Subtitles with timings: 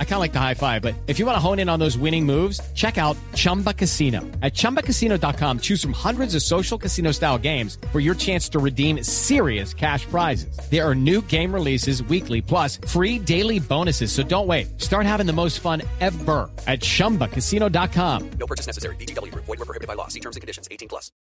[0.00, 1.78] I kind of like the high five, but if you want to hone in on
[1.78, 4.22] those winning moves, check out Chumba Casino.
[4.42, 9.04] At ChumbaCasino.com, choose from hundreds of social casino style games for your chance to redeem
[9.04, 10.58] serious cash prizes.
[10.68, 14.10] There are new game releases weekly, plus free daily bonuses.
[14.10, 14.80] So don't wait.
[14.80, 18.30] Start having the most fun ever at ChumbaCasino.com.
[18.40, 18.96] No purchase necessary.
[18.96, 19.32] BGW.
[19.34, 20.08] Void were prohibited by law.
[20.08, 20.66] See terms and conditions.
[20.72, 21.12] 18 plus.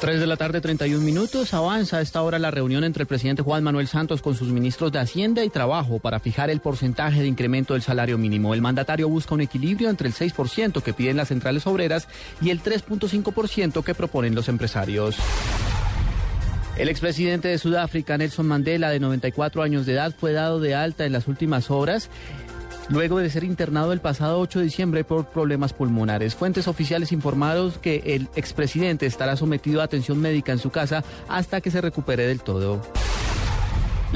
[0.00, 1.52] 3 de la tarde, 31 minutos.
[1.52, 4.92] Avanza a esta hora la reunión entre el presidente Juan Manuel Santos con sus ministros
[4.92, 8.25] de Hacienda y Trabajo para fijar el porcentaje de incremento del salario mínimo.
[8.32, 12.08] El mandatario busca un equilibrio entre el 6% que piden las centrales obreras
[12.40, 15.16] y el 3.5% que proponen los empresarios.
[16.76, 21.06] El expresidente de Sudáfrica, Nelson Mandela, de 94 años de edad, fue dado de alta
[21.06, 22.10] en las últimas horas
[22.88, 26.34] luego de ser internado el pasado 8 de diciembre por problemas pulmonares.
[26.34, 31.60] Fuentes oficiales informaron que el expresidente estará sometido a atención médica en su casa hasta
[31.60, 32.82] que se recupere del todo.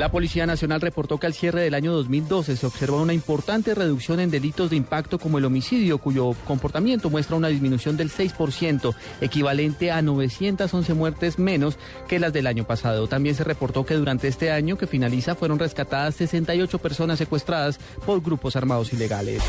[0.00, 4.18] La Policía Nacional reportó que al cierre del año 2012 se observó una importante reducción
[4.18, 9.90] en delitos de impacto como el homicidio, cuyo comportamiento muestra una disminución del 6%, equivalente
[9.90, 11.76] a 911 muertes menos
[12.08, 13.08] que las del año pasado.
[13.08, 18.22] También se reportó que durante este año que finaliza fueron rescatadas 68 personas secuestradas por
[18.22, 19.42] grupos armados ilegales.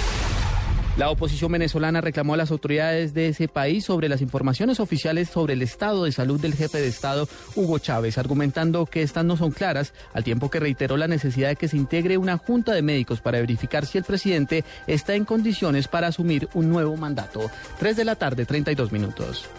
[0.97, 5.53] La oposición venezolana reclamó a las autoridades de ese país sobre las informaciones oficiales sobre
[5.53, 9.51] el estado de salud del jefe de Estado, Hugo Chávez, argumentando que estas no son
[9.51, 13.21] claras, al tiempo que reiteró la necesidad de que se integre una junta de médicos
[13.21, 17.49] para verificar si el presidente está en condiciones para asumir un nuevo mandato.
[17.79, 19.49] Tres de la tarde, 32 minutos.